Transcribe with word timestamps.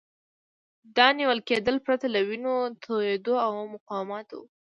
دا 0.97 1.07
نیول 1.17 1.39
کېدل 1.49 1.75
پرته 1.85 2.05
له 2.13 2.19
وینو 2.27 2.55
توېیدو 2.83 3.33
او 3.45 3.51
مقاومته 3.73 4.33
وو. 4.37 4.45